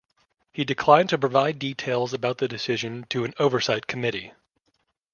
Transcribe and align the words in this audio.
He 0.51 0.63
declined 0.65 1.09
to 1.09 1.17
provide 1.19 1.59
details 1.59 2.11
about 2.11 2.39
the 2.39 2.47
decision 2.47 3.05
to 3.11 3.23
an 3.23 3.35
oversight 3.37 3.85
committee. 3.85 4.33